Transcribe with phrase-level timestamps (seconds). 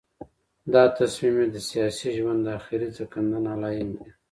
[0.73, 4.09] دا تصمیم یې د سیاسي ژوند د آخري ځنکدن علایم دي.